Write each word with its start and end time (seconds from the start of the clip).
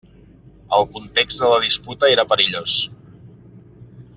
El 0.77 0.87
context 0.95 1.43
de 1.43 1.49
la 1.51 1.59
disputa 1.65 2.09
era 2.15 2.25
perillós. 2.33 2.79